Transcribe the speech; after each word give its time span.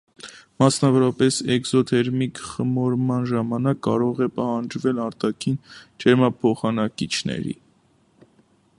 Մասնավորապես 0.61 1.35
էկզոթերմիկ 1.55 2.41
խմորման 2.47 3.29
ժամանակ 3.33 3.83
կարող 3.89 4.25
է 4.27 4.31
պահանջվել 4.39 5.05
արտաքին 5.05 5.63
ջերմափոխանակիչների 6.05 7.59
օգտագործում։ 7.59 8.43